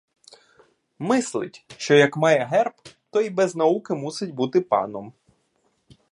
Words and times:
Мислить, 0.99 1.65
що 1.77 1.95
як 1.95 2.17
має 2.17 2.45
герб, 2.45 2.73
то 3.11 3.21
і 3.21 3.29
без 3.29 3.55
науки 3.55 3.93
мусить 3.93 4.33
бути 4.33 4.61
паном. 4.61 5.13